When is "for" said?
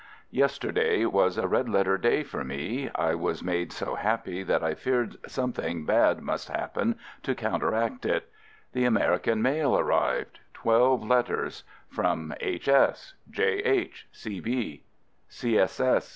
2.23-2.43